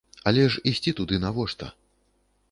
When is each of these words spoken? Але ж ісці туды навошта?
Але 0.29 0.45
ж 0.53 0.61
ісці 0.71 0.93
туды 0.99 1.19
навошта? 1.25 1.69